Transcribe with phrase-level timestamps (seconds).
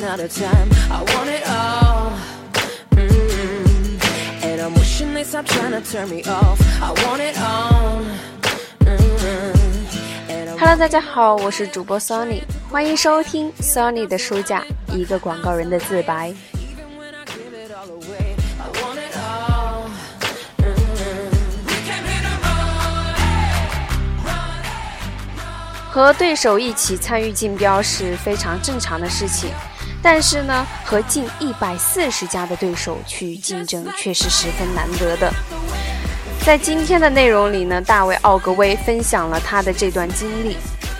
[0.00, 0.68] running out of time.
[0.90, 2.12] I want it all.
[2.92, 4.44] Mm-hmm.
[4.44, 6.60] And I'm wishing they stop trying to turn me off.
[6.82, 8.02] I want it all.
[8.80, 10.30] Mm-hmm.
[10.30, 16.28] And I'm Hello，大家好，我是主播 Sony，欢迎收听 Sony 的书架，一个广告人的自白。
[16.28, 16.46] Mm-hmm.
[25.92, 29.50] 和对手一起参与竞标是非常正常的事情，
[30.02, 35.32] 但是呢，和近一百四十家的对手去竞争却是十分难得的。
[36.44, 40.56] 在今天的内容里呢，大卫·奥格威分享了他的这段经历，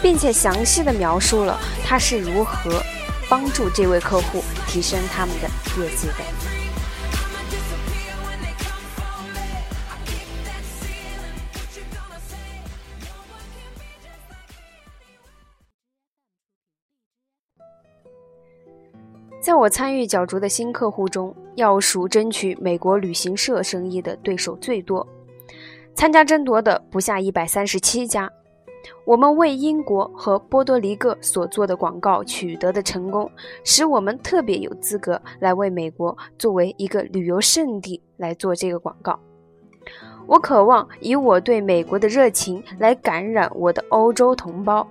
[0.00, 2.80] 并且详细的描述了他是如何
[3.28, 5.48] 帮助这位客户提升他们的
[5.82, 6.53] 业绩的。
[19.44, 25.06] 在我参与角逐的新客户中，要数争取美国旅行社生意的对手最多，
[25.94, 28.32] 参加争夺的不下一百三十七家。
[29.04, 33.30] 我们为英国和波多黎各所做的广告取得的成功，
[33.64, 39.20] 使我们特别有资格来为美国作为一个旅游胜地来做这个广告。
[40.26, 44.88] 我渴望以我对美国的热情来感染我的欧洲同胞。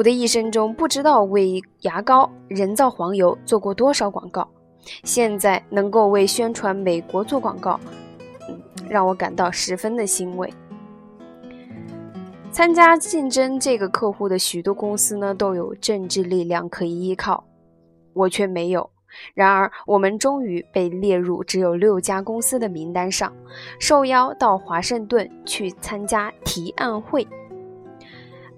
[0.00, 4.48] 我的一生中不知道为牙膏、人造黄油做过多少广告，
[5.04, 7.78] 现在能够为宣传美国做广告，
[8.88, 10.50] 让我感到十分的欣慰。
[12.50, 17.44] 参加竞争这个客户的许多公司呢，都有政治力量可以依靠，
[18.14, 18.88] 我却没有。
[19.34, 23.30] 然而，我们终于被列入只有六家公司的名单上，
[23.78, 27.28] 受邀到华盛顿去参加提案会。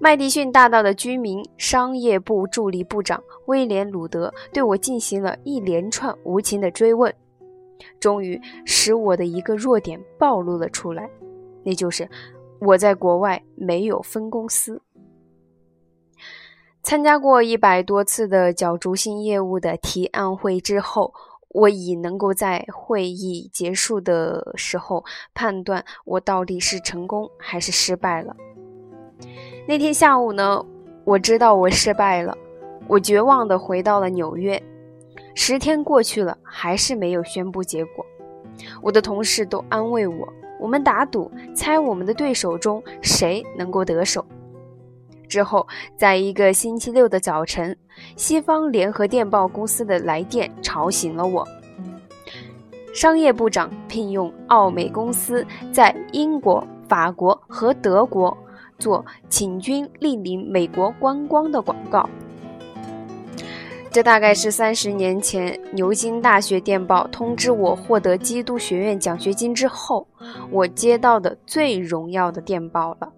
[0.03, 7.15] 麦迪逊大道的居民商业部助理部长威廉·鲁德对我进行了一连串无情的追问，
[8.01, 11.09] 终于使我的一个弱点暴露了出来，
[11.63, 12.09] 那就是
[12.59, 14.83] 我在国外没有分公司。
[16.83, 21.15] 参加过一百多次的角逐性业务的提案会之后，
[21.51, 28.35] 我已能够在会议结束的时候判断我到底是成功还是失败了。
[29.65, 30.65] 那天下午呢，
[31.05, 32.37] 我知道我失败了，
[32.89, 34.61] 我绝望地回到了纽约。
[35.35, 38.05] 十天过去了，还是没有宣布结果。
[38.83, 40.29] 我的同事都安慰我，
[40.61, 44.25] 我们打赌，猜我们的对手中谁能够得手。
[45.29, 47.75] 之后，在一个星期六的早晨，
[48.17, 51.47] 西方联合电报公司的来电吵醒了我。
[52.93, 58.37] 商业部长聘用奥美公司在英国、法国和德国。
[58.83, 62.09] 做请君莅临美国观光的广告，
[63.93, 70.05] 这大概是三十年前牛津大学电报通知我获得基督学院奖学金之后，
[70.51, 73.13] 我接到的最荣耀的电报了。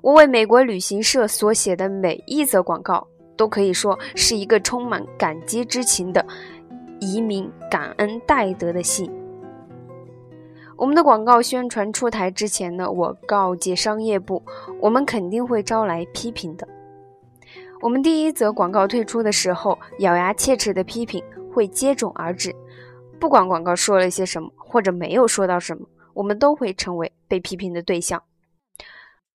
[0.00, 3.06] 我为美国旅行社所写的每一则广告，
[3.36, 6.24] 都可以说是一个充满感激之情的
[7.00, 9.12] 移民感恩戴德的信。
[10.78, 14.40] 我们的广告宣传出台之前呢，我告诫商业部，
[14.80, 16.66] 我们肯定会招来批评的。
[17.80, 21.20] 我们第一则广告推出的时候，咬牙切齿的批评
[21.52, 22.54] 会接踵而至。
[23.18, 25.84] 不管广告说了些什么，或者没有说到什么，
[26.14, 28.22] 我们都会成为被批评的对象。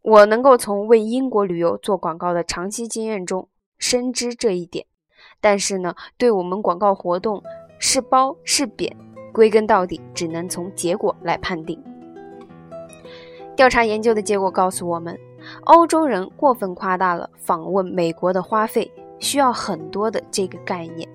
[0.02, 4.86] 我能够从为英国旅游做广告的长期经验中深知这一点，
[5.42, 7.44] 但是呢，对我们广告活动
[7.80, 8.96] 是褒是贬。
[9.34, 11.78] 归根到底，只能从结果来判定。
[13.56, 15.20] 调查研究的结果告诉我们，
[15.66, 18.90] 欧洲人过分夸大了访问美国的花费
[19.20, 21.08] 需要很多的这个概念，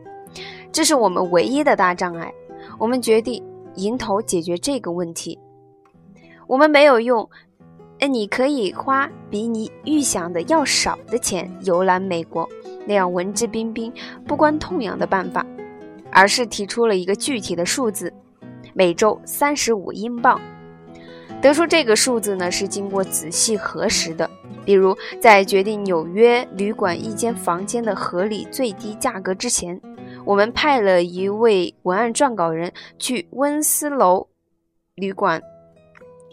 [0.71, 2.33] 这是我们唯一的大障碍。
[2.79, 3.43] 我们决定
[3.77, 5.39] 迎头解决这个问题。
[6.47, 7.29] 我们没有用
[8.01, 12.49] “哎，你可以花比你预想的要少的钱游览美国”
[12.87, 13.93] 那样文质彬彬、
[14.27, 15.45] 不关痛痒的办法。
[16.11, 18.13] 而是提出了一个具体的数字，
[18.75, 20.41] 每周三十五英镑。
[21.41, 24.29] 得出这个数字呢，是经过仔细核实的。
[24.65, 29.81] 比如，在决定纽约旅馆一间房间的合理最低价格之前，
[30.25, 34.29] 我们派了一位文案撰稿人去温斯楼
[34.97, 35.41] 旅馆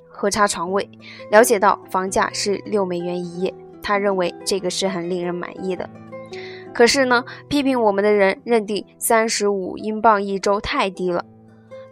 [0.10, 0.89] 核查床位，
[1.30, 3.54] 了解到房价是六美元一夜。
[3.81, 5.88] 他认为这个是很令人满意的。
[6.75, 11.24] 可是呢，批评我们的人认定三十五英镑一周太低了，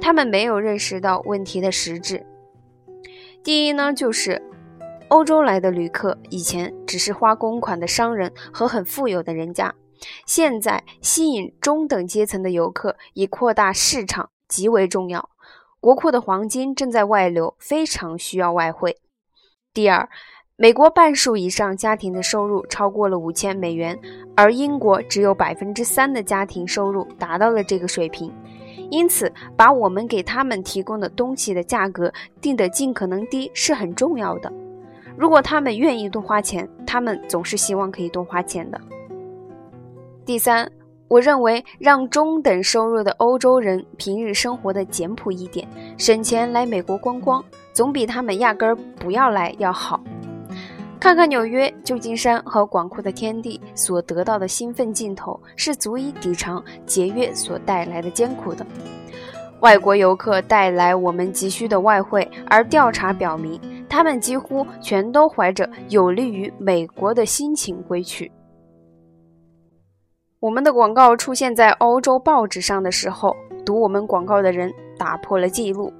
[0.01, 2.25] 他们没有认识到问题的实质。
[3.41, 4.41] 第一呢，就是
[5.07, 9.73] 欧洲来的旅客以前只是花公款的商人和很富有的人家，
[10.25, 15.29] 现在吸引中等阶层的游客，以扩大市场极为重要。
[15.79, 18.97] 国库的黄金正在外流，非常需要外汇。
[19.73, 20.09] 第二，
[20.55, 23.97] 美国半数以上家庭的收入超过了五千美元，
[24.35, 28.31] 而英国只有百分之三的家庭收入达到了这个水平。
[28.91, 34.53] 因此，把我们给他们提供的东西的价格定得尽可能低是很重要的。
[35.17, 38.79] 如果他们愿意多花钱，他们总是希望可以多花钱的。
[40.23, 40.71] 第三，
[41.07, 45.67] 我认为让中等收入的欧洲人平日生活的简朴一点，
[45.97, 49.99] 省钱来美国观光，总比他们压根儿不要来要好。
[51.03, 58.65] 看看纽约、旧金山和广阔的天地所得到的兴奋劲头，是足以抵偿节约所带来的艰苦的。
[59.59, 63.59] 外国游客带来我们急需的外汇，而调查表明，
[63.89, 68.31] 他们几乎全都怀着有利于美国的心情归去。
[70.39, 73.35] 我们的广告出现在欧洲报纸上的时候，
[73.65, 75.91] 读我们广告的人打破了记录，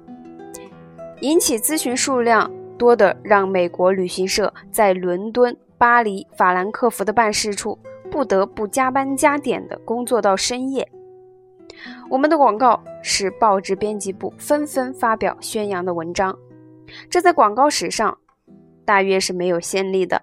[1.20, 2.50] 引起咨询数量。
[2.84, 7.78] 多的让美国旅行社在伦敦、巴黎、法兰克福的办事处
[8.10, 10.86] 不得不加班加点的工作到深夜。
[12.10, 16.38] 我们的广告使报纸编辑部纷纷发表宣扬的文章，
[17.08, 18.18] 这在广告史上
[18.84, 20.20] 大约是没有先例的。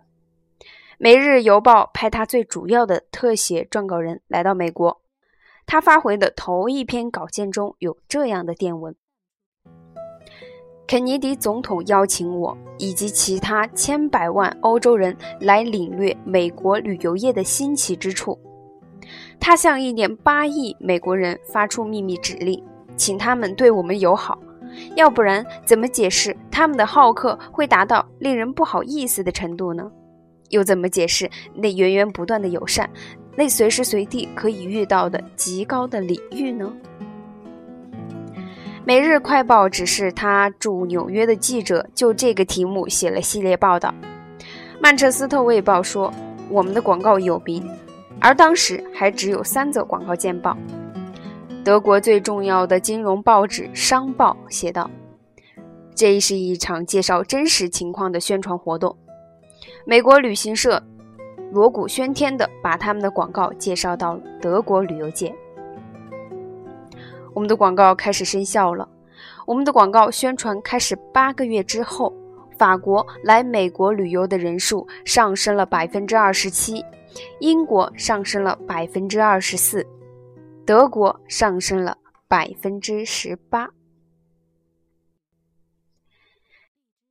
[0.99, 5.01] 《每日邮报》派他最主要的特写撰稿人来到美国，
[5.65, 8.95] 他发回的头一篇稿件中有这样的电文。
[10.91, 18.37] 肯尼迪总统邀请我以及其他千百万欧洲人来领略美国旅游业的新奇之处。
[19.39, 22.61] 他向一点八亿美国人发出秘密指令，
[22.97, 24.37] 请他们对我们友好，
[24.97, 29.89] 要不然怎么解释他们的好客会达到令人不好意思的程度呢？
[30.49, 32.89] 又怎么解释那源源不断的友善，
[33.37, 36.69] 那随时随地可以遇到的极高的礼遇呢？
[38.83, 43.93] 《每日快报》只是他驻纽约的记者就这个题目写了系列报道。
[44.81, 46.11] 《曼彻斯特卫报》说
[46.49, 47.63] ：“我们的广告有名。”
[48.19, 50.57] 而当时还只有三则广告见报。
[51.63, 54.89] 德国最重要的金融报纸《商报》写道
[55.93, 58.97] ：“这是一场介绍真实情况的宣传活动。”
[59.85, 60.81] 美国旅行社
[61.51, 65.31] 锣鼓喧天地把他们的广告介绍到德国旅游界。
[67.33, 68.87] 我们的广告开始生效了。
[69.45, 72.13] 我们的广告宣传开始八个月之后，
[72.57, 76.83] 法国来美国旅游的人数上升了百分之二十七，
[77.39, 79.85] 英国上升了百分之二十四，
[80.65, 81.97] 德国上升了
[82.27, 83.69] 百分之十八。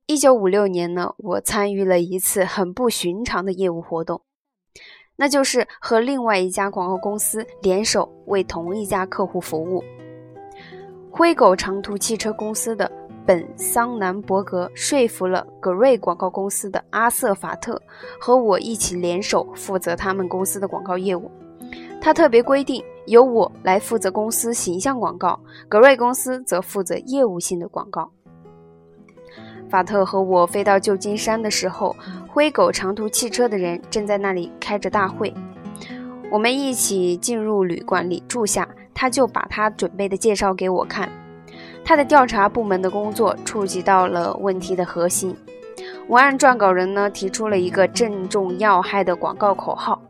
[0.05, 4.21] 一九五六年呢，我参与了一次很不寻常的业务活动，
[5.15, 9.83] 那就是和另外一家广告公司联手为同一家客户服务。
[11.13, 12.89] 灰狗长途汽车公司的
[13.25, 17.79] 本桑南伯格说服了格瑞广告公司的阿瑟法特
[18.19, 21.29] 和我一起联手负责他们公司的广告业务。
[21.99, 25.37] 他特别规定由我来负责公司形象广告，
[25.67, 28.09] 格瑞公司则负责业务性的广告。
[29.69, 31.95] 法特和我飞到旧金山的时候，
[32.27, 35.33] 灰狗长途汽车的人正在那里开着大会。
[36.31, 38.67] 我们一起进入旅馆里住下。
[38.93, 41.09] 他就把他准备的介绍给我看，
[41.83, 45.35] 他的调查部门的工作触及到了问题的核心。
[46.07, 50.01] 文案撰稿人呢提出了一个正中要害的广告口号：“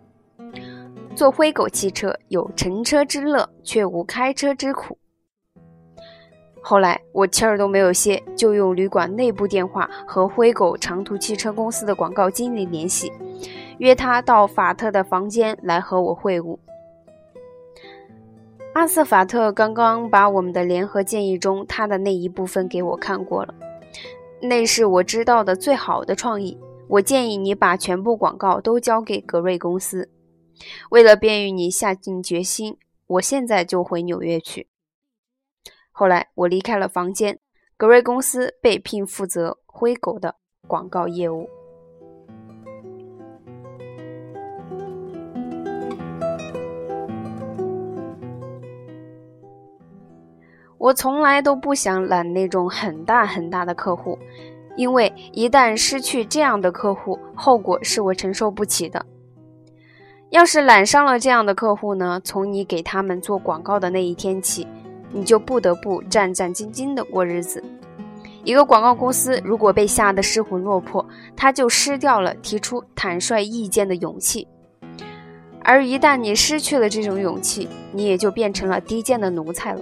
[1.15, 4.97] 做灰狗汽车有乘车之乐，却无开车之苦。”
[6.63, 13.11] 后来我气儿都没有泄，就用旅馆内部电话和灰狗长途汽车公司的广告经理联系，
[13.79, 16.57] 约他到法特的房间来和我会晤。
[18.73, 23.53] 阿瑟法特刚刚把我们的联合建议中他的那一部分给我看过了，
[24.41, 26.57] 那是我知道的最好的创意。
[26.87, 30.09] 我建议你把全部广告都交给格瑞公司，
[30.89, 34.67] 为了便于你下定决心，我现在就回纽约去。
[35.91, 37.39] 后来我离开了房间，
[37.75, 40.35] 格瑞公司被聘负责灰狗的
[40.65, 41.49] 广告业务。
[50.81, 54.17] 我从来都不想揽那种很大很大的客户，
[54.75, 59.05] 因为一旦失去这样的客户，后果是我承受不起的。
[60.31, 64.65] 要是揽上了这样的客户呢，从你给他们做广告的那一天起，
[65.11, 67.63] 你就不得不战战兢兢地过日子。
[68.43, 74.47] 一个广告公司如果被吓得失魂落魄，他就失掉了提出坦率意见的勇气。
[75.63, 79.81] 而一旦你失去了这种勇气，你也就变成了低贱的奴才了。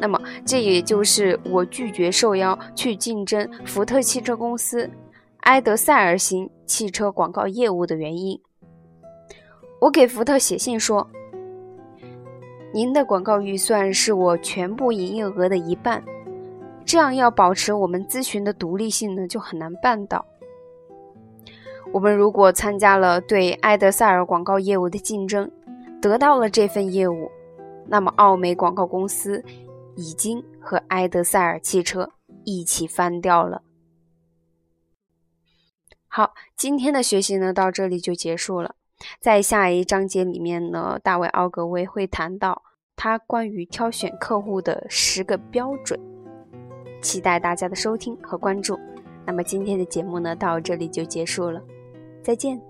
[0.00, 4.88] 那么，这也就是我拒绝受邀去竞争福特汽车公司
[5.40, 8.40] 埃德塞尔型汽车广告业务的原因。
[9.80, 11.08] 我给福特写信说
[12.72, 16.02] ：“您的广告预算是我全部营业额的一半，
[16.84, 20.24] 这样要保持我们咨询的独立性呢，就很难办到。
[21.92, 25.50] 我们如果参加了对埃德塞尔广告业务的竞争，
[26.00, 27.30] 得到了这份业务，
[27.86, 29.42] 那么奥美广告公司。”
[29.98, 32.12] 已经和埃德塞尔汽车
[32.44, 33.62] 一起翻掉了。
[36.06, 38.76] 好，今天的学习呢到这里就结束了。
[39.20, 42.62] 在下一章节里面呢，大卫奥格威会谈到
[42.94, 45.98] 他关于挑选客户的十个标准。
[47.02, 48.78] 期待大家的收听和关注。
[49.26, 51.60] 那么今天的节目呢到这里就结束了，
[52.22, 52.67] 再见。